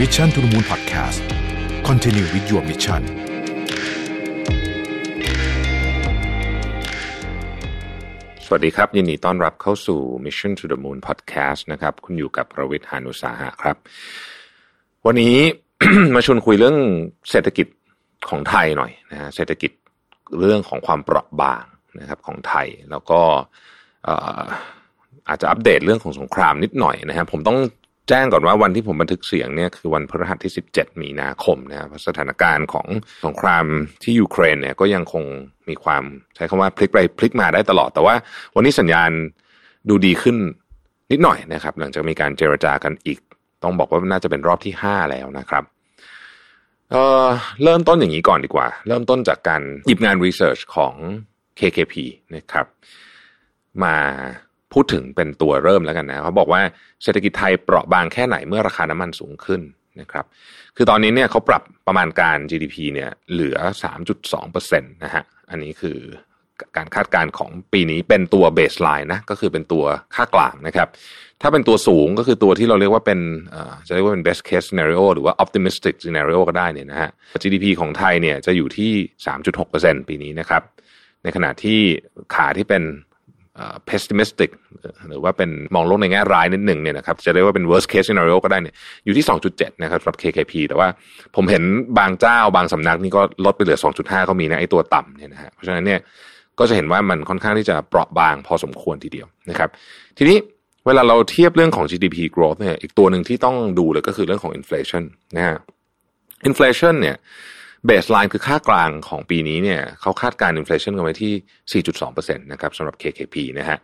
[0.00, 1.20] Mission to the Moon Podcast
[1.88, 3.02] Continue with your mission
[8.46, 13.76] สวัสดีครับ ยินดีต้อนรับเข้าสู่ Mission to the Moon Podcast นะครับ คุณอยู่กับประวิทยานุสาหะครับ
[15.06, 15.36] วันนี้
[16.14, 16.76] มาชวนคุยเรื่อง
[17.30, 17.66] เศรษฐกิจ
[18.28, 19.70] ของไทยหน่อยนะฮะเศรษฐกิจ
[20.40, 21.64] เรื่องของความเปราะบาง
[22.00, 23.20] นะครับของไทยแล้วก็
[25.28, 27.58] อาจจะอัปเดตเรื่องของสงครามนิดหน่อยนะฮะผมต้อง
[28.10, 32.86] จ้งก่อนว่าวันที่ผมบันทึกเสียงเนี่ยคือวันพฤหัสที่ 17 มีนาคมนะครับสถานการณ์ของ
[33.26, 33.64] สงคราม
[34.02, 35.24] ที่ยูเครนเนี่ยก็ยังคง
[35.68, 36.02] มีความ
[36.34, 38.14] ใช้คำว่าพลิกไปพลิกมาได้ตลอด แต่ว่า
[38.54, 39.10] วันนี้สัญญาณ
[39.88, 40.36] ดูดีขึ้น
[41.10, 43.18] นิดหน่อยนะครับ หลังจากมีการเจรจากันอีก
[43.62, 45.64] ต้องบอกว่าน่าจะเป็นรอบที่ 5 แล้วนะครับ
[46.92, 47.26] เออ
[47.62, 50.94] เริ่มต้นอย่างนี้ก่อนดีกว่า เริ่มต้นจากการหยิบงานรีเสิร์ชของ
[51.58, 51.94] KKP
[52.34, 52.66] นะครับ
[53.82, 53.96] มา
[54.74, 56.60] พูดถึงเป็นตัวเริ่มแล้วกันนะเขาบอกว่า
[57.02, 59.60] เศรษฐกิจไทยเปราะบางแค่ไหนเมื่อราคาน้ำมันสูงขึ้น
[60.00, 60.24] นะครับ
[60.76, 63.56] คือตอนนี้เนี่ยเขาปรับประมาณการ GDP เนี่ยเหลือ
[64.12, 65.98] 3.2%นะฮะอันนี้คือ
[66.76, 70.88] การคาดการณ์ของปีนี้เป็นตัวเบสไลน์นะก็คือเป็นตัวค่ากลางนะครับ
[71.42, 73.20] ถ้าเป็นตัวสูงก็คือตัวที่เราเรียกว่าเป็น
[73.86, 77.10] จะเรียกว่าเป็น best case scenario หรือว่า optimistic scenario ก็ได้เนี่ยนะฮะ
[77.42, 78.92] GDP ของไทยเนี่ยจะอยู่ที่
[79.50, 80.62] 3.6%ปีนี้นะครับ
[81.22, 81.80] ในขณะที่
[82.34, 82.82] ขาที่เป็น
[83.88, 84.50] pessimistic
[85.08, 88.74] หรือว่าเป็นมองโลกในแง่ร้ายนิดหนึ่งเนี่ยนะครับจะเรียกว่าเป็น worst case scenario ก็ได้เนี่ย
[89.04, 90.88] อยู่ที่ 2.7 นะครับสำหรับ KKP แต่ว่า
[91.36, 91.62] ผมเห็น
[91.98, 96.00] บางเจ้าบางสำนักนี่ก็ลดไปเหลือ 2.5 ก็มีนะไอ้ตัวต่ำเนี่ยนะฮะเพราะฉะนั้นเนี่ย
[96.58, 99.68] ก็จะเห็นว่ามันค่อนข้างที่จะเปราะบางพอสมควรทีเดียวนะครับ
[100.18, 100.36] ทีนี้
[100.86, 105.04] เวลาเราเทียบเรื่องของ GDP growth เนี่ยอีกตัวหนึ่งที่ต้องดูเลยก็คือเรื่องของ inflation
[105.36, 105.58] นะฮะ
[106.48, 107.16] inflation เนี่ย
[107.86, 111.82] baseline คือค่ากลางของปีนี้เนี่ยเขาคาดการณ์ inflation กันไว้ที่
[112.12, 113.78] 4.2%นะครับสำหรับ KKP นะฮะ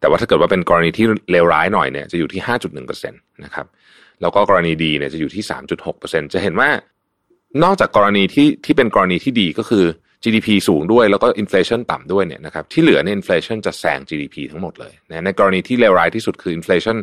[0.00, 2.40] แต่ว่าถ้าเกิดว่าเป็นกรณีที่เลวร้ายหน่อยเนี่ยจะอยู่ที่
[2.86, 3.66] 5.1%นะครับ
[4.20, 5.42] แล้วก็กรณีดีเนี่ยจะอยู่ที่
[5.88, 6.68] 3.6%จะเห็นว่า
[7.64, 9.84] นอกจากกรณีที่ที่เป็นกรณีที่ดีก็คือ
[10.22, 16.96] GDP สูงด้วยแล้วก็ inflation ต่ำด้วยเนี่ยนะครับที่เหลือเนี่ย inflation จะแซง GDP ทั้งหมดเลยนะในกรณีที่เลวร้ายที่สุดคือ inflation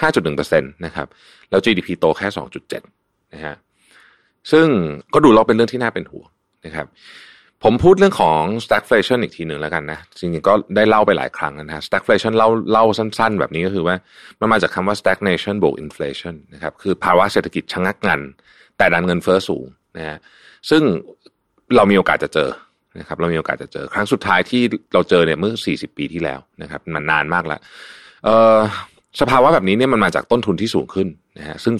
[0.00, 1.06] 5.1%นะครับ
[1.50, 2.28] แล้ว GDP โตแค่
[2.80, 3.54] 2.7นะฮะ
[4.52, 4.66] ซึ่ง
[5.14, 6.28] ก็ดูเราเป็นเรื่องที่น่าเป็นห่วง
[6.66, 6.86] นะครับ
[7.64, 13.96] ผมพูดเรื่องของ stagflation อีกทีหนึ่งแล้วกันนะจริงๆก็ได้เล่าไปหลายครั้งนะ stagflation เล่าเล่าสั้น ๆ แบบนี้ก็คือว่า
[14.40, 18.20] มันมาจากคำว่า stagnation บวก inflation นะครับคือภาวะเศรษฐกิจชะงักงัน
[18.78, 20.18] แต่ดันเงินเฟ้อสูงนะฮะ
[20.70, 20.82] ซึ่ง
[21.76, 22.50] เรามีโอกาสจะเจอ
[22.98, 24.62] นะครับเรามีโอกาสจะเจอครั้งสุดท้ายที่
[24.94, 27.60] เราเจอเนี่ยเมื่อ 40 ปีที่แล้วนะครับมันนานมากแล้ว
[29.20, 31.08] สภาวะแบบนี้เนี่ยมันมาจากต้นทุนที่สูงขึ้น
[31.38, 31.74] นะฮะซึ่ง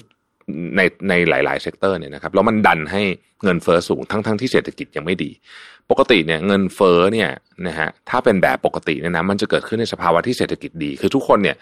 [0.77, 3.01] ในในหลาย ๆ sector เนี่ยนะครับแล้วมันดันให้
[3.43, 5.31] เงินเฟ้อสูงทั้งทั้งที่เศรษฐกิจยังไม่ดี
[5.91, 7.29] ปกติเนี่ยเงินเฟ้อเนี่ย
[7.67, 11.55] นะฮะถ้าเป็นแบบปกติเนี่ยนะมันจะเกิดขึ้นในสภาวะที่เศรษฐกิจดี คือทุกคนเนี่ย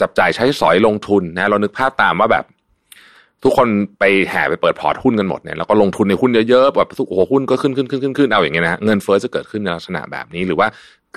[0.00, 2.44] จับจ่ายใช้สอยลงทุนนะเรานึกภาพตามว่าแบบ
[3.44, 3.68] ทุกคน
[3.98, 10.68] ไปแห่ไปเปิดพอร์ตหุ้นกันหมดเนี่ยแล้วก็ลงทุนในหุ้นเยอะๆแบบทุกโอ้โหหุ้นก็ขึ้นขึ้นขึ้นขึ้นขึ้นเอาอย่างเงี้ยนะเงินเฟ้อจะเกิดขึ้นในลักษณะแบบนี้หรือว่า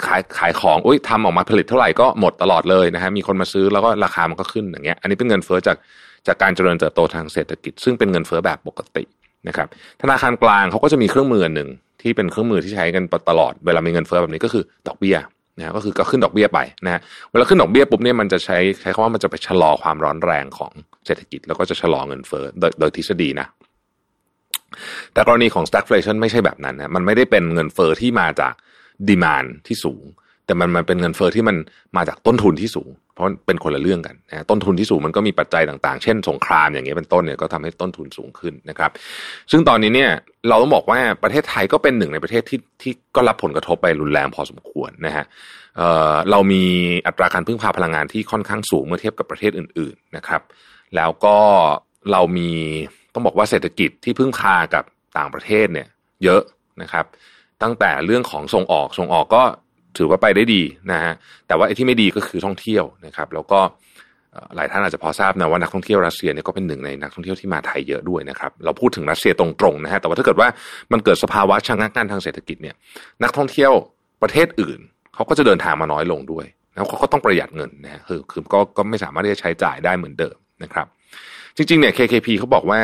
[0.06, 5.78] ขายขายของอุ้ยทำออกมาผลิตเท่าไหร่ก็หมดตลอดเลยนะฮะมีคนมาซื้อแล้วก็ราคามันก็ขึ้นอย่างเงี้ย อันนี้เป็นเงินเฟอ้อจาก
[6.28, 9.04] จากการเจริญเติบโตทางเศรษฐกิจ ซึ่งเป็นเงินเฟ้อแบบปกติ
[9.48, 9.68] นะครับ
[10.02, 11.70] ธนาคารกลางเขาก็จะมีเครื่องมือหนึ่ง
[12.02, 15.18] ที่เป็นเครื่องมือที่ใช้กันตลอดเวลามีเงินเฟ้อแบบนี้ก็คือดอกเบี้ย
[15.58, 20.72] นะก็คือก็ขึ้นดอกเบี้ยไปนะฮะเวลาขึ้นดอกเบี้ยปุ๊บเนี่ยมันจะใช้ใช้คำว่ามันจะไปชะลอความร้อนแรงของ
[21.06, 23.48] เศรษฐกิจ แล้วก็จะชะลอเงินเฟ้อโดยโดยทฤษฎีนะ
[25.14, 28.54] แต่กรณีของ stagflation ไม่ใช่แบบนั้นนะมันไม่ได้เป็นเงินเฟ้อที่มาจาก
[29.10, 30.04] ดีมานที่สูง
[30.46, 31.56] แต่มันมันเป็นเงินเฟ้อที่มัน
[31.98, 38.92] มาจากต้นทุนที่สูง เพราะเป็นคนละเรื่องกันนะต้นทุนที่สูงมันก็มีปัจจัยต่างๆ เช่นสงครามอย่างเงี้ยเป็นต้นเนี่ยก็ทำให้ต้นทุนสูงขึ้นนะครับ
[39.52, 40.12] ซึ่งตอนนี้เนี่ย
[40.50, 45.26] เราต้องบอกว่าประเทศไทยก็เป็นหนึ่งในประเทศที่ที่ก็รับผลกระทบไปรุนแรงพอสมควรนะฮะ
[45.78, 45.82] เอ
[46.14, 46.64] อเรามี
[47.08, 50.42] อัตราการพึ่งพาพลังงานที่ค่อนข้างสูงเมื่อเทียบกับประเทศอื่น ๆนะครับ
[50.96, 51.38] แล้วก็
[52.12, 52.52] เรามี
[53.14, 54.84] ต้องบอกว่าเศรษฐกิจที่พึ่งพากับ
[55.18, 55.88] ต่างประเทศเนี่ย
[56.24, 56.42] เยอะ
[56.82, 57.06] นะครับ
[57.64, 59.44] ตั้งแต่เรื่องของส่งออกส่งออกก็
[59.98, 60.62] ถือว่าไปได้ดี
[60.92, 61.14] นะฮะ
[61.48, 63.60] แต่ว่าไอ้ที่ไม่ดีก็คือท่องเที่ยวนะครับ แล้วก็
[64.56, 70.48] หลายท่านอาจจะพอทราบนะว่านักท่องเที่ยวรัสเซียเนี่ยก็เป็นหนึ่งในนักท่องเที่ยวที่มาไทยเยอะด้วยนะครับเราพูดถึงรัสเซียตรงๆนะฮะแต่ว่าถ้าเกิดว่า
[70.92, 72.76] มันเกิดสภาวะชะงักงันทางเศรษฐกิจเนี่ย
[73.24, 73.72] นักท่องเที่ยว
[74.22, 74.80] ประเทศอื่น
[75.16, 80.88] เขาก็จะเดินทางมาน้อยลงด้วยแล้วเขาก็ต้องประหยัดเงินนะฮะคือคือก็ก็ไม่สามารถที่จะใช้จ่ายได้เหมือนเดิมนะครับ
[81.56, 82.80] จริงๆเนี่ย KKP เขาบอกว่า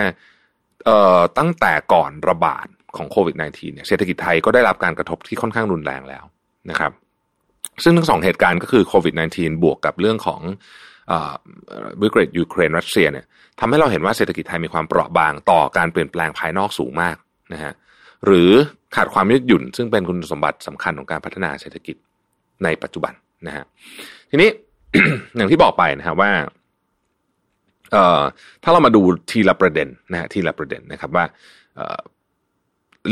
[0.86, 2.68] เอ่อตั้งแต่ก่อนระบาด
[2.98, 6.24] ของโควิด -19 เนี่ยเศรษฐกิจไทยก็ได้รับการกระทบที่ค่อนข้างรุนแรงแล้ว
[6.69, 6.92] นะครับ
[7.84, 10.42] ซึ่งทั้งสองเหตุการณ์ก็คือโควิด -19 บวกกับเรื่องของ
[12.02, 13.26] วิกฤตยูเครนรัสเซียเนี่ย
[13.60, 17.16] ทำให้เราเห็นว่าเศรษฐกิจไทยมีความเปราะบางต่อการเปลี่ยนแปลงภายนอกสูงมาก
[17.54, 17.74] นะฮะ
[18.26, 18.52] หรือ
[18.96, 21.96] ขาดความยืดหยุ่น ซึ่งเป็นคุณสมบัติสำคัญของการพัฒนาเศรษฐกิจ
[22.64, 23.14] ในปัจจุบัน
[23.48, 23.66] นะฮะ
[24.30, 24.50] ทีนี้
[25.36, 26.32] อย่างที่บอกไปนะฮะว่า
[27.92, 28.22] เอ่อ
[28.64, 29.02] ถ้าเรามาดู
[29.32, 31.26] ทีละประเด็นนะฮะทีละประเด็นนะครับว่า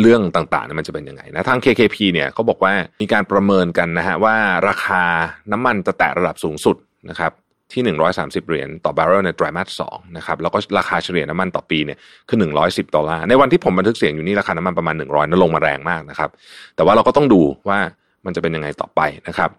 [0.01, 4.36] เรื่องต่างๆเนี่ยมันจะเป็นยังไงนะทาง KKP เนี่ยเขาบอกว่ามีการประเมินกันนะฮะว่า
[4.68, 5.03] ราคา
[5.51, 6.75] น้ำมันจะแตะระดับสูงสุด
[7.09, 7.31] นะครับ
[7.74, 11.97] ที่ 130 เหรียญต่อบาร์เรลในไตรมาส2นะครับแล้วก็ราคาเฉลี่ยน้ำมันต่อปีเนี่ย
[12.30, 16.30] คือ 110 ดอลลาร์ในวันที่ผมบันทึกเสียงอยู่นี่ราคาน้ำมันประมาณ 100นั่นลงมาแรงมากนะครับ
[16.75, 17.80] แต่ว่าเราก็ต้องดูว่า
[18.25, 19.51] มันจะเป็นยังไงต่อไปนะครับ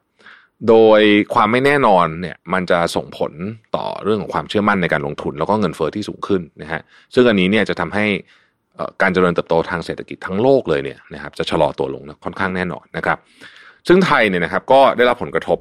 [0.68, 1.00] โดย
[1.34, 3.32] ความไม่แน่นอนเนี่ยมันจะส่งผล
[3.76, 6.80] ต่อเรื่องของความเชื่อมั่นในการลงทุน แล้วก็เงินเฟอ้อที่สูงขึ้นนะฮะ
[7.14, 8.06] ซึ่งอันนี้เนี่ยจะทำให้
[9.02, 13.18] การเจริญเติบโตทางเศรษฐกิจทั้งโลกเลยเนี่ยนะครับจะชะลอตัวลงนะค่อนข้างแน่นอนนะครับ
[13.88, 15.58] ซึ่งไทยเนี่ยนะครับก็ได้รับผลกระทบ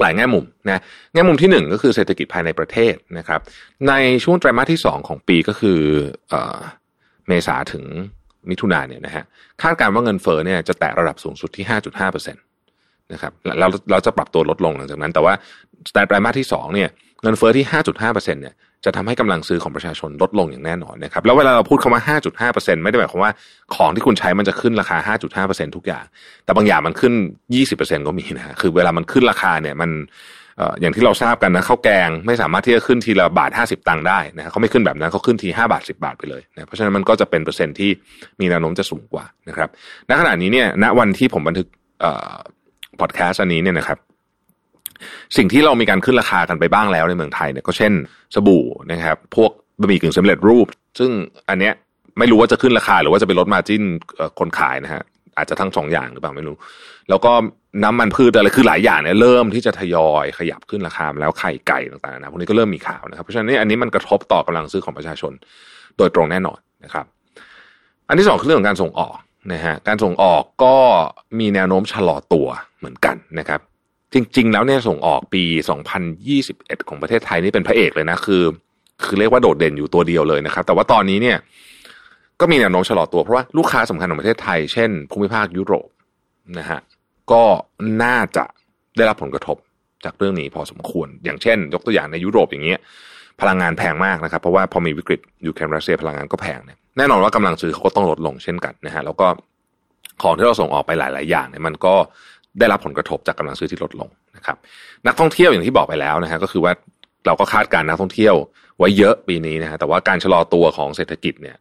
[0.00, 0.82] หลายแง่มุมนะ
[1.14, 3.40] แง่มุมที่หนึ่งก็คือเศรษฐกิจภายในประเทศนะครับ
[3.88, 3.92] ใน
[4.24, 5.80] ช่วงไตรมาสที่สองของปีก็คือ
[6.30, 6.34] เอ
[7.28, 7.84] เมษาถึง
[8.50, 9.24] มิถุนาเนี่ยนะฮะ
[9.62, 12.42] คาดการณ์ว่าเงินเฟ้อเนี่ยจะแตะระดับสูงสุดที่ 5.5เปอร์เซ็นต์
[13.12, 15.34] นะครับเราเราจะปรับตัวลดลงหลังจากนั้น แต่ว่า
[15.92, 16.88] ไตรมาสที่สองเนี่ย
[17.22, 22.02] เงินเฟ้อที่ 5.5เปอร์เนี่ยจะทำให้กำลังซื้อของประชาชนลดลงอย่างแน่นอนนะครับแล้วเวลาเราพูดคำว่า
[22.48, 23.32] 5.5%ไม่ได้หมายความว่า
[23.74, 25.14] ของที่คุณใช้มันจะขึ้นราคา
[25.46, 26.04] 5.5%ทุกอย่าง
[26.44, 27.12] แต่บางอย่างมันขึ้น
[27.60, 29.90] 20%ก็มีนะ คือเวลามันขึ้นราคาเนี่ยมัน
[30.80, 37.90] อย่างที่เราทราบกันนะข้าวแกงไม่สามารถที่จะขึ้นทีละบาท 50 ตังค์ได้นะเขาไม่ขึ้นแบบนั้นเขาขึ้นที 5 บาท 10 บาทไปเลยนะเพราะฉะนั้นมันก็จะเป็นเปอร์เซ็นต์ที่
[38.40, 39.68] มีแนวโน้มจะสูงกว่านะครับ
[40.08, 41.68] ณขณะนี้เนี่ยณวันที่ผมบันทึก
[43.00, 43.98] พอดแคสต์อันนี้เนี่ยนะครับ
[45.36, 47.92] สิ่งที่เรามีการขึ้นราคากันไปบ้างแล้วในเมืองไทยเนี่ยก็เช่น
[48.34, 49.50] สบู่นะครับ พวก
[49.80, 50.66] บะหมี่กึ่งสำเร็จรูป
[50.98, 51.10] ซึ่ง
[51.48, 51.74] อันเนี้ย
[52.18, 53.82] ไม่รู้ว่าจะขึ้นราคาหรือว่าจะไปลดมาจิ้น
[54.38, 55.02] คนขายนะฮะ
[55.36, 56.56] อาจจะทั้งสองอย่างหรือเปล่าไม่รู้
[57.08, 57.32] แล้วก็
[57.82, 65.32] น้ำมันพืชอะไรคือหลายอย่างเนี่ยเริ่มที่จะทยอยขยับขึ้นราคาแล้วไข่ไก่ต่างๆนะพวกนี้ก็เริ่มมีข่าวนะครับเพราะฉะนั้นอันนี้มันกระทบต่อกำลังซื้อของประชาชน
[65.98, 67.06] โดยตรงแน่นอนนะครับ
[68.08, 69.16] อันที่สองคือเรื่องของการส่งออก
[69.52, 70.76] นะฮะการส่งออกก็
[71.38, 72.46] มีแนวโน้มชะลอตัว
[72.78, 73.60] เหมือนกันนะครับ
[74.12, 75.42] จริง ๆ แล้วเนี่ยส่งออกปี
[76.16, 78.44] 2021 ของประเทศไทยนี่เป็นพระเอกเลยนะคือ
[79.04, 81.38] คือเรียกว่าโดดเด่นอยู่ตัวเดียวเลยนะครับ แต่ว่าตอนนี้เนี่ย
[82.40, 85.88] ก็มีแนวโน้มชะลอตัวเพราะว่าลูกค้าสำคัญของประเทศไทย เช่น ภูมิภาคยุโรป
[86.58, 86.80] นะฮะ
[87.32, 87.42] ก็
[88.02, 88.44] น่าจะ
[88.96, 89.56] ได้รับผลกระทบ
[90.04, 92.78] จากเรื่องนี้พอสมควร อย่างเช่น ยกตัวอย่างในยุโรปอย่างเงี้ย
[93.40, 99.26] พลังงานแพงมากนะครับ เพราะว่าพอมีวิกฤตยูเครนรัสเซียพลังงานก็แพงเนี่ยแน่นอนว่ากำลังซื้อเขาก็ต้องลดลงเช่นกันนะฮะแล้วก็
[100.22, 101.94] ของที่เราส่งออกไปหลาย ๆ อย่างเนี่ยมันก็
[102.58, 104.56] ได้รับผลกระทบจากกำลังซื้อที่ลดลงนะครับ
[105.06, 106.72] นักท่องเที่ยวอย่างที่บอกไปแล้วนะฮะก็คือว่า
[107.26, 108.34] เราก็คาดการนักท่องเที่ยว
[108.78, 111.56] ไว้เยอะปีนี้นะฮะแต่ว่าการชะลอตัวของเศรษฐกิจเนี่ย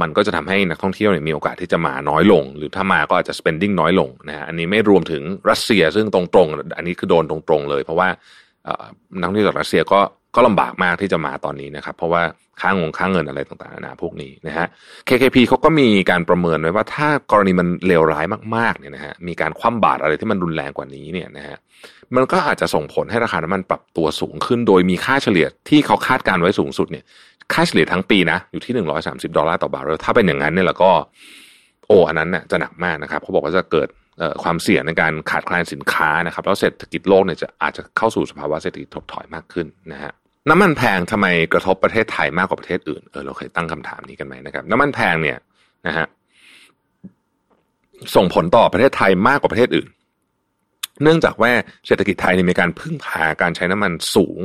[0.00, 8.08] มันก็จะทำให้นักท่องเที่ยวเนี่ยมีโอกาสที่จะมาน้อยลง หรือถ้ามาก็อาจจะ spending น้อยลงนะฮะอันนี้ไม่รวมถึงรัสเซียซึ่งตรงๆ อันนี้คือโดนตรงๆเลย เพราะว่า
[9.18, 10.00] นักท่องเที่ยวจากรัสเซียก็
[10.34, 12.22] ก็ลำบากมากที่จะมาตอนนี้นะครับ เพราะว่า
[12.62, 14.66] ค่างงค่างเงินอะไรต่างๆนะพวกนี้นะฮะ
[15.08, 18.24] KKP เขาก็มีการประเมินไว้ว่าถ้ากรณีมันเลวร้าย
[18.56, 21.56] มากๆเนี่ยนะฮะมีการคว่ำบาตรอะไรที่มันรุนแรงกว่านี้เนี่ยนะฮะ
[22.16, 27.04] มันก็อาจจะส่งผลให้ราคาน้ำมันปรับตัวสูงขึ้น โดยมีค่าเฉลี่ยที่เขาคาดการไว้สูงสุดเนี่ย
[27.52, 30.90] ค่าเฉลี่ยทั้งปีนะอยู่ที่หนึ่งร้อยสามสิบดอลลาร์ต่อบาร์เรลถ้าเป็นอย่างนั้นเนี่ยแล้วก็
[31.88, 33.88] โอ้อันนั้นเนี่ยจะหนักมากนะครับเขาบอกว่าจะเกิด
[34.42, 40.12] ความเสี่ยงในการขาดแคลนสินค้านะครับ แล้วเศรษฐกิจโลกเนี่ยจะอาจจะเข้าสู่สภาวะเศรษฐกิจถดถอยมากขึ้นนะฮะ
[40.50, 45.38] น้ำมันแพงทำไมกระทบประเทศไทยมากกว่าประเทศอื่น เออเราเคยตั้งคำถามนี้กันไหมนะครับ น้ำมันแพงเนี่ย
[45.86, 46.06] นะฮะ
[48.14, 49.88] ส่งผลต่อประเทศไทยมากกว่าประเทศอื่น
[51.02, 51.50] เนื่องจากว่า
[51.86, 54.40] เศรษฐกิจไทยมีการพึ่งพาการใช้น้ำมันสูง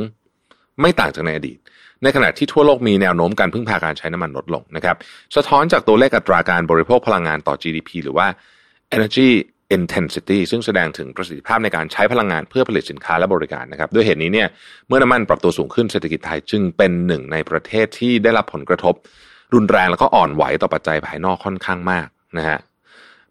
[0.81, 1.57] ไม่ต่างจากในอดีต
[2.03, 4.95] ในขณะที่ทั่วโลกมีแนวโน้มการพึ่งพาการใช้น้ำมันลดลงนะครับ
[5.35, 8.27] สะท้อนจากตัวเลขอัตราการบริโภคพลังงานต่อ GDP หรือว่า
[8.95, 9.30] Energy
[9.78, 14.47] intensity ซึ่งแสดงถึงประสิทธิภาพในการใช้พลังงานเพื่อผลิตสินค้าและบริการนะครับ ด้วยเหตุนี้เนี่ย
[14.88, 18.95] เมื่อน้ำมันปรับตัวสูงขึ้นเศรษฐกิจไทยจึงเป็นหนึ่งในประเทศที่ได้รับผลกระทบ
[19.54, 22.07] รุนแรงแล้วก็อ่อนไหวต่อปัจจัยภายนอกค่อนข้างมาก
[22.38, 22.59] นะฮะ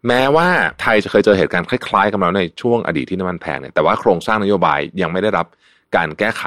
[0.07, 0.47] แม้ว่า
[0.81, 5.47] ไทยจะเคยเจอเหตุการณ์คล้ายๆ กับเราในช่วงอดีตที่น้ำมันแพงเนี่ยแต่ว่าโครงสร้างนโยบายยังไม่ได้รับ
[5.95, 6.43] การแก้ไข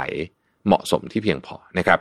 [0.67, 1.99] เหมาะสมที่เพียงพอนะครับ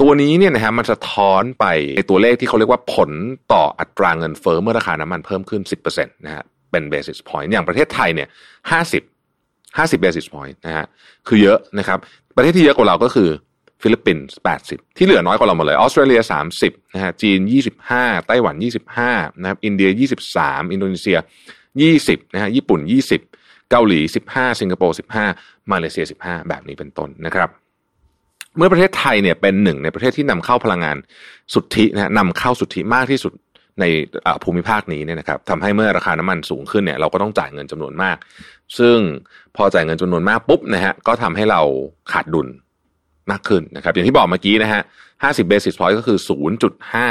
[0.00, 1.64] ตัวนี้เนี่ยนะฮะมันสะท้อนไป
[1.96, 3.10] ในตัวเลขที่เขาเรียกว่าผล
[3.52, 8.28] ต่ออัตราเงินเฟ้อเมื่อราคาน้ำมันเพิ่มขึ้น 10%นะฮะ เป็น basis point อย่างประเทศไทยเนี่ย
[8.70, 9.02] ห้าสิบ
[9.78, 10.86] ห้าสิบ basis point นะฮะ
[11.28, 11.98] คือเยอะนะครับ
[12.36, 13.28] ประเทศที่เยอะกว่าเราก็คือ
[13.82, 19.10] ฟิลิปปินส์แปดสิบที่เหลือน้อยกว่าเราหมดเลย ออสเตรเลียสามสิบนะฮะ จีนยี่สิบห้าไต้หวันยี่สิบห้า
[19.40, 21.18] นะครับ อินเดียยี่สิบสามอินโดนีเซีย
[21.82, 23.20] ยี่สิบนะฮะ ญี่ปุ่นยี่สิบ
[23.70, 25.26] เกาหลีสิบห้าสิงคโปร์สิบห้า
[25.72, 27.48] มาเลเซียสิบห้าแบบนี้เป็นต้นนะครับ
[28.56, 30.96] เมื่อประเทศไทยเนี่ยเป็นหนึ่งในประเทศที่นำเข้าพลังงาน
[31.54, 33.32] สุทธินะนำเข้าสุทธิมากที่สุด
[33.80, 33.84] ใน
[34.44, 38.16] ภูมิภาคนี้เนี่ยนะครับทำให้เมื่อราคาน้ำมันสูงขึ้นเนี่ยเราก็ต้องจ่ายเงินจำนวนมาก
[38.78, 38.98] ซึ่ง
[39.56, 41.60] พอจ่ายเงินจำนวนมากปุ๊บนะฮะก็ทำให้เรา
[42.12, 42.48] ขาดดุล
[43.30, 44.82] มากขึ้นนะครับ อย่างที่บอกเมื่อกี้นะฮะ
[45.22, 47.08] ห้าสิบ basis point ก็คือศูนย์จุดห้า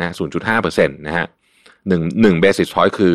[0.00, 1.26] นะศูนย์จุดห้าเปอร์เซ็นต์นะฮะ
[1.88, 3.14] หนึ่งหนึ่ง basis point คือ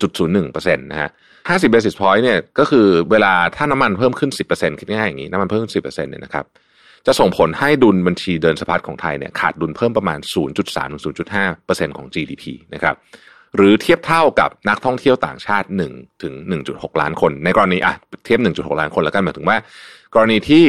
[0.00, 1.10] จุดศูนย์หนึ่งเปอร์เซ็นต์นะฮะ
[1.48, 6.44] ห้าสิบ basis point เนี่ยก็คือเวลาถ้าน้ำมันเพิ่มขึ้นสิบเปอร์เซ็นต์คิดง่ายอย่างนี้ น้ำมันเพิ่มขึ้นสิบเปอร์เซ็นต์เนี่ยนะครับ
[7.06, 11.02] จะส่งผลให้ดุลบัญชีเดินสะพัดของไทยเนี่ยขาดดุลเพิ่มประมาณ 0.3ถึง
[11.50, 12.44] 0.5%ของ GDP
[12.74, 12.96] นะครับ
[13.56, 16.34] หรือเทียบเท่ากับนักท่องเที่ยวต่างชาติ1ถึง
[16.68, 17.94] 1.6 ล้านคน ในกรณีอะ
[18.24, 19.56] เทียบ 1.6 ล้านคนแล้วกันหมายถึงว่า
[20.14, 20.64] กรณีที่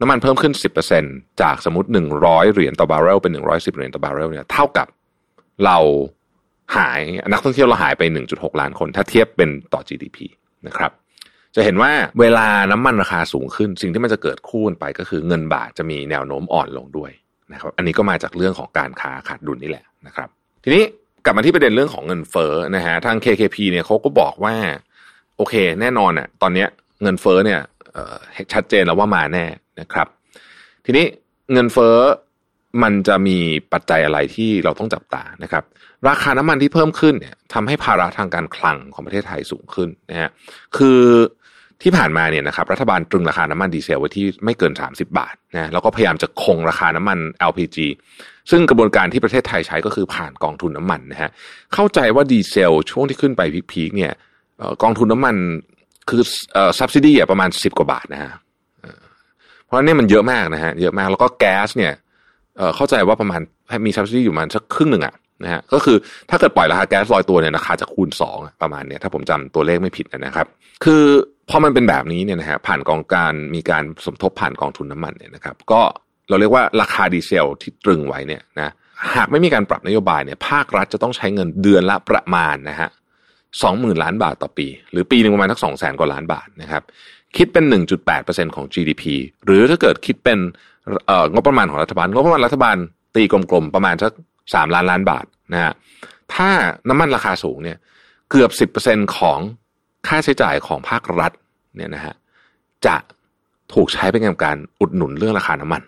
[0.00, 0.52] น้ำมันเพิ่มขึ้น
[0.96, 1.88] 10%จากสมมติ
[2.20, 4.86] 100 เหรียญต่อบาร์เรลเป็น 110 เหรียญต่อบาร์เรลเนี่ยเท่ากับ
[5.64, 5.78] เรา
[6.76, 7.00] หาย
[7.32, 8.02] นักท่องเที่ยวเราหายไป
[8.32, 10.18] 1.6 ล้านคน ถ้าเทียบเป็นต่อ GDP
[10.66, 10.90] นะครับ
[11.56, 17.10] จะเห็นว่าเวลาน้ำมันราคาสูงขึ้น สิ่งที่มันจะเกิดคู่กันไปก็คือเงินบาทจะมีแนวโน้มอ่อนลงด้วย
[17.52, 20.28] นะครับ อันนี้ก็มาจากเรื่องของการค้าขาดดุลนี่แหละนะครับ
[20.64, 20.84] ทีนี้
[21.24, 24.54] กลับมาที่ประเด็นเรื่องของเงินเฟ้อนะฮะทาง KKP เนี่ยเขาก็บอกว่า
[25.36, 26.66] โอเค แน่นอนอะตอนนี้
[27.02, 27.60] เงินเฟ้อเนี่ย
[28.52, 29.44] ชัดเจนแล้วว่ามาแน่
[29.80, 30.06] นะครับ
[30.84, 31.06] ทีนี้
[31.52, 31.96] เงินเฟ้อ
[32.82, 33.38] มันจะมี
[33.72, 35.64] ปัจจัยอะไรที่เราต้องจับตานะครับ
[36.08, 40.30] ราคาน้ำมันที่เพิ่มขึ้นเนี่ยทำให้ภาระทางการคลังของประเทศไทยสูงขึ้นนะฮะ
[40.76, 41.00] คือ
[41.82, 47.18] ที่ผ่านมาเนี่ยนะครับรัฐบาลตรึงราคาน้ำมันดีเซลไว้ที่ไม่เกิน 30 บาทนะแล้วก็พยายามจะคงราคาน้ำมัน
[47.50, 47.76] LPG
[48.50, 51.30] ซึ่งกระบวนการที่ประเทศไทยใช้ก็คือผ่านกองทุนน้ามันนะฮะ
[51.74, 53.42] เข้าใจว่าดีเซลช่วงที่ขึ้นไป
[53.72, 54.12] พีคๆเนี่ย
[54.82, 55.36] กองทุนน้ามัน
[56.08, 58.32] คือเอ่อ subsidy อ่ประมาณ 10 กว่าบาทนะฮะ
[59.64, 61.92] เพราะนี่มันเยอะมากนะฮะเยอะมากแล้วก็แก๊สเนี่ย
[62.76, 63.40] เข้าใจว่าประมาณ
[63.86, 65.96] มี subsidy อยู่ประมาณสักครึ่งหนึ่งอะ นะฮะก็คือ
[66.30, 70.48] ถ้าเกิดปล่อยราคาแก๊สลอยตัวเนี่ยราคาจะคูณสองประมาณเนี้ยถ้าผมจำตัวเลขไม่ผิดนะครับ
[70.84, 71.04] คือ
[71.50, 75.80] พอมันเป็นแบบนี้เนี่ยนะฮะผ่านกองการมีการสมทบผ่านกองทุนน้ำมันเนี่ยนะครับก็
[76.28, 78.72] เราเรียกว่าราคาดีเซลที่ตรึงไว้เนี่ยนะ
[79.14, 82.88] หากไม่มีการปรับนโยบายเนี่ยภาครัฐจะต้องใช้เงินเดือนละประมาณนะฮะ
[83.62, 86.82] สองหมื่นล้านบาทต่อปี หรือปีหนึ่งประมาณทักสองแสนกว่าล้านบาทนะครับ
[87.36, 87.64] คิดเป็น
[88.10, 89.04] 1.8%ของ GDP
[89.44, 90.38] หรือถ้าเกิดคิดเป็น
[91.06, 92.76] เอ่องบประมาณของรัฐบาลงบประมาณรัฐบาล
[93.16, 94.12] ตีกลมๆประมาณสัก
[94.54, 95.72] สามล้านล้านบาทนะฮะ
[96.34, 96.48] ถ้า
[96.88, 97.78] น้ำมันราคาสูงเนี่ย
[98.30, 99.38] เกือบสิบเปอร์เซ็นของ
[100.08, 101.32] ค่าใช้จ่ายของภาครัฐ
[101.76, 102.14] เนี่ยนะฮะ
[102.86, 102.96] จะ
[103.74, 105.82] ถูกใช้เป็นการอุดหนุนเรื่องราคาน้ำมัน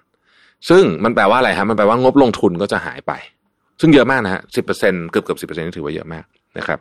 [0.69, 3.12] ซึ่งมันแปลว่าอะไรฮะมันแปลว่างบลงทุนก็จะหายไป
[3.81, 6.25] ซึ่งเยอะมากนะฮะสิบเปอร์เซ็นเกือบเกือบสิบเปอร์เซ็นนี่ถือว่าเยอะมาก
[6.59, 6.79] นะครับ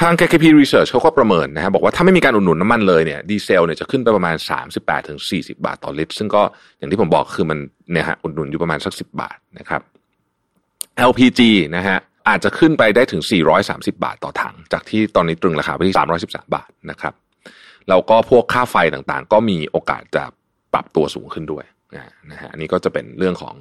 [0.00, 4.36] ทาง KKP Research เขาก็ประเมินนะฮะบอกว่าถ้าไม่มีการอุดหนุนน้ำมันเลยเนี่ยดีเซลเนี่ยจะขึ้นไปประมาณ
[4.72, 6.42] 38ถึง40 บาทต่อลิตร ซึ่งก็
[6.78, 7.58] อย่างที่ผมบอกคือมัน
[7.92, 9.82] เนี่ยฮะอุดหนุนอยู่ประมาณสัก 10 บาทนะครับ
[11.10, 11.40] LPG
[11.76, 11.98] นะฮะ
[12.28, 13.22] อาจจะขึ้นไปได้ถึง
[13.62, 17.14] 430 บาทต่อถัง จากที่ตอนนี้ตรึงราคาไปที่ 313 บาทนะครับ
[17.88, 20.24] แล้วก็พวกค่าไฟต่างๆ ก็มีโอกาสจะ
[20.72, 21.64] ปรับตัวสูงขึ้นด้วย
[22.30, 23.54] นะฮะอันนี้ก็จะเป็นเรื่องของ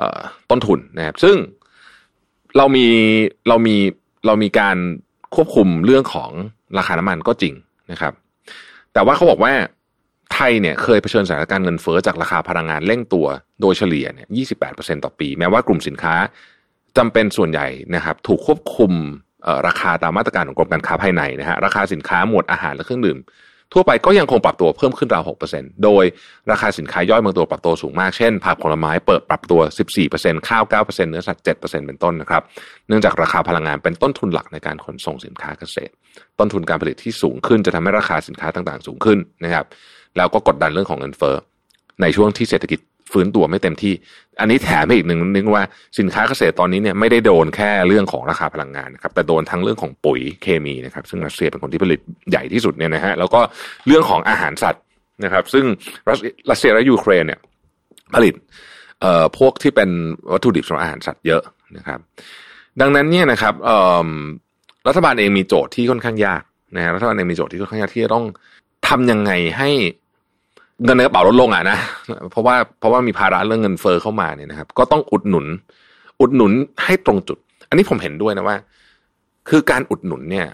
[0.00, 0.02] อ
[0.50, 1.36] ต้นทุนนะครับซึ่ง
[2.56, 2.86] เรามี
[3.48, 3.76] เรามี
[4.26, 4.76] เรามีการ
[5.34, 6.30] ควบคุมเรื่องของ
[6.78, 7.54] ราคาน้ำมันก็จริง
[7.92, 8.12] นะครับ
[8.92, 9.52] แต่ว่าเขาบอกว่า
[10.34, 13.26] ไทยเนี่ยเคยเผชิญสถานการณ์เงินเฟ้อจากราคาพลังงานเร่งตัว
[13.60, 14.28] โดยเฉลี่ยเนี่ย
[14.66, 16.14] 28%ต่อปี แม้ว่ากลุ่มสินค้า
[16.96, 18.92] จำเป็นส่วนใหญ่นะครับถูกควบคุม
[19.66, 23.18] ราคาตามมาตรการของกรมการค้าภายในนะฮะราคาสินค้าหมวดอาหารและเครื่องดื่ม
[23.72, 26.04] ทั่วไปก็ยังคงปรับตัวเพิ่มขึ้นราว 6%โดย
[26.50, 29.60] ราคาสินค้าย่อยบางตัวปรับตัวสูงมาก เช่นผักผลไม้เปิดปรับตัว
[30.04, 32.42] 14%ข้าว 9%เนื้อสัตว์ 7%เป็นต้นนะครับ
[32.88, 35.92] เนื่องจากราคาพลังงานเป็นต้นทุนหลักในการขนส่งสินค้าเกษตร
[36.38, 39.64] ต้นทุนการผลิตที่สูงขึ้นจะทำให้ราคาสินค้าต่างๆ สูงขึ้นนะครับ
[40.16, 41.34] แล้วก็กดดันเรื่องของเงินเฟ้อ
[42.02, 42.80] ในช่วงที่เศรษฐกิจ
[43.12, 43.94] ฟื้นตัวไม่เต็มที่
[44.40, 45.62] อันนี้แถมให้อีกหนึ่งนึงว่า
[45.98, 53.40] สินค้าเกษตรตอนนี้เนี่ยไม่ได้โดนแค่เรื่องของราคาพลังงานนะครับแต่โดนทั้งเรื่องของปุ๋ยเคมีนะครับซึ่งรัสเซียเป็นคนที่ผลิตใหญ่ที่สุดเนี่ยนะฮะแล้วก็
[53.86, 54.82] เรื่องของอาหารสัตว์
[55.24, 55.64] นะครับ ซึ่ง
[56.50, 57.40] รัสเซียและยูเครนเนี่ย
[58.14, 58.34] ผลิต
[59.00, 59.90] เอ่อพวกที่เป็น
[60.32, 61.42] วัตถุดิบสำหรับอาหารสัตว์เยอะ
[61.76, 61.98] นะครับ
[62.80, 64.08] ดังนั้นเนี่ยนะครับเอ่อ
[64.88, 66.42] รัฐบาลเองมีโจทย์ที่ค่อนข้างยาก
[66.76, 68.24] นะฮะรัฐบาลเองมีโจทย์ที่ค่อนข้างยากที่จะต้อง
[68.88, 69.70] ทำยังไงให้
[70.84, 71.78] เงินในกระเป๋าลดลงอะนะ
[72.30, 75.46] เพราะว่าเพราะว่ามีภาระเรื่องเงินเฟอ้อเข้ามาเนี่ยนะครับ ก็ต้องอุดหนุน
[76.20, 76.52] อุดหนุน
[76.84, 78.56] ให้ตรงจุด อันนี้ผมเห็นด้วยนะว่า
[79.48, 80.46] คือการอุดหนุนเนี่ย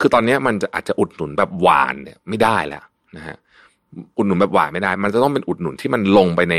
[0.00, 2.84] คือตอนนี้มันจะอาจจะอุดหนุนแบบหวานเนี่ยไม่ได้แล้ว
[3.16, 3.36] นะฮะ
[4.18, 6.56] อุดหนุนแบบหวานไม่ได้ มันจะต้องเป็นอุดหนุนที่มันลงไปใน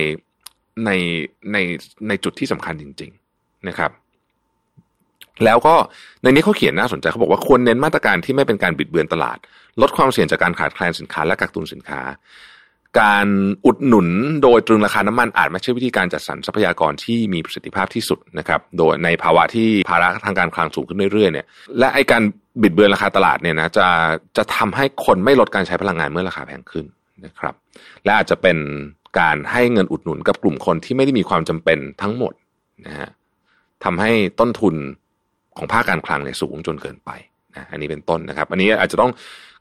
[0.85, 0.91] ใน
[1.51, 1.57] ใน
[2.07, 3.91] ในจุดที่สำคัญจริง ๆนะครับ
[5.45, 5.75] แล้วก็
[6.23, 9.37] ในนี้เขาเขียนน่าสนใจเขาบอกว่าควรเน้นมาตรการที่ไม่เป็นการบิดเบือนตลาด
[9.81, 12.01] ลดความเสี่ยงจากการขาดแคลนสินค้าและกักตุนสินค้า
[13.01, 13.27] การ
[13.65, 14.07] อุดหนุน
[14.43, 21.45] โดยตรึงราคาน้ำมันอาจไม่ใช่วิธีการจัดสรรทรัพยากรที่มีประสิทธิภาพที่สุดนะครับ โดยในภาวะที่ภาระทางการคลังสูงขึ้นเรื่อยๆเนี่ย
[21.79, 22.21] และไอการ
[22.61, 23.87] บิดเบือนราคาตลาดเนี่ยนะจะ
[24.37, 26.85] จะทำให้คนไม่ลดการใช้พลังงานเมื่อราคาแพงขึ้น
[27.25, 27.53] นะครับ
[28.03, 28.57] และอาจจะเป็น
[29.19, 32.33] การให้เงินอุดหนุนกับกลุ่มคนที่ไม่ได้มีความจำเป็นทั้งหมด
[32.85, 33.09] นะฮะ
[33.83, 34.75] ทำให้ต้นทุน
[35.57, 37.11] ของภาคการคลังเนี่ยสูงจนเกินไป
[37.57, 39.11] นะอันนี้เป็นต้นนะครับ อันนี้อาจจะต้อง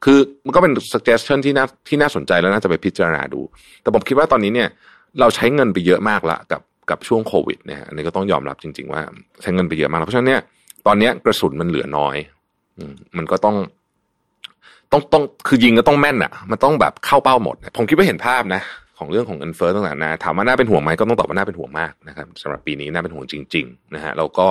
[0.04, 3.40] คือมันก็เป็น suggestion ที่น่าที่น่าสนใจแล้วน่าจะไปพิจารณาดู
[3.82, 4.68] แต่ผมคิดว่าตอนนี้เนี่ย
[5.20, 9.02] เราใช้เงินไปเยอะมากละกับกับช่วงโควิดเนี่ยอันนี้ก็ต้องยอมรับจริง ๆ ว่า
[9.42, 10.40] ใช้เงินไปเยอะมากเพราะฉะนั้นเนี่ย
[10.86, 12.16] ตอนนี้กระสุนมันเหลือน้อย
[13.16, 13.56] มันก็ต้อง
[14.92, 18.62] ต้องต้องคือยิงก็ต้องแม่นอะ มันต้องแบบเข้าเป้าหมด ผมคิดว่าเห็นภาพนะ
[18.98, 24.46] ขของเรื่องของเงินเฟ้อต่างๆนะถามว่าน่าเป็นห่วงไหมก็ต้องตอบว่าน่าเป็นห่วงมากนะครับสำหรับปีนี้น่าเป็นห่วงจริง ๆ นะฮะแล้วก็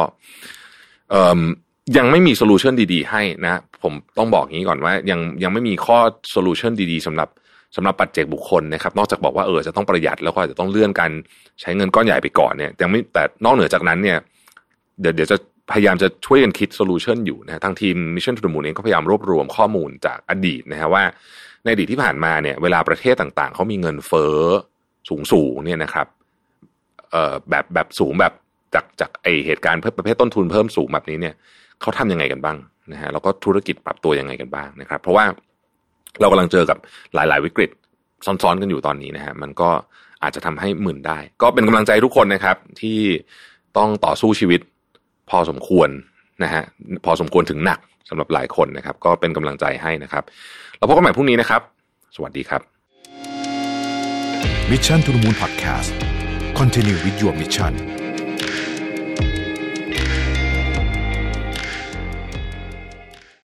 [1.10, 1.40] เอ่อ
[1.98, 5.98] ยังไม่มี solution ดี ๆ ให้นะ ผมต้องบอกอย่างนี้ก่อนว่า ยังยังไม่มีข้อ
[6.32, 7.30] solution ดี ๆสำหรับ
[7.76, 11.12] สำหรับปัจเจกบุคคลนะครับ นอกจากบอกว่าเออจะต้องประหยัดแล้วก็อาจจะต้องเลื่อนการ
[11.62, 14.18] ใช้เงินก้อนใหญ่ไปก่อนเนี่ยยังไม่แต่นอกเหนือจากนั้นเนี่ย
[15.02, 15.38] เดี๋ยวเดี๋ยวจะ
[15.72, 21.04] พยายามจะช่วยกันคิด solution อยู่นะทางทีม Mission to the Moon เองก็พยายามรวบรวมข้อมูลจากอดีตนะฮะว่า
[21.64, 24.38] ในอดีตที่ผ่านมาเนี่ย เวลาประเทศต่างๆเขามีเงินเฟ้อ
[25.10, 26.08] สูงสูงเนี่ยนะครับ
[27.12, 28.34] เอ่อแบบแบบสูงแบบ
[28.74, 31.36] จากจากไอเหตุการณ์ประเภทต้นทุนเพิ่มสูงแบบนี้เนี่ย
[31.82, 32.58] เขาทำยังไงกันบ้าง
[32.92, 35.26] นะฮะแล้วก็ธุรกิจปรับตัวยังไงกันบ้างนะครับ เพราะว่า
[36.20, 36.78] เรากำลังเจอกับ
[37.14, 37.70] หลาย ๆ วิกฤต
[38.26, 39.70] ซ้อนๆกันอยู่ตอนนี้นะฮะมันก็
[40.24, 43.00] อาจจะทำให้หมื่นได้ ก็เป็นกำลังใจทุกคนนะครับ ที่
[43.78, 44.62] ต้องต่อสู้ชีวิต
[45.30, 45.90] พอสมควร
[46.44, 46.64] นะฮะ
[47.06, 50.24] พอสมควรถึงหนักสำหรับหลายคนนะครับ ก็เป็นกำลังใจให้นะครับ
[50.78, 51.62] เราพบกันใหม่พรุ่งนี้นะครับ
[52.16, 52.62] สวัสดีครับ
[54.70, 55.92] Mission to the Moon Podcast
[56.60, 58.01] Continue with your mission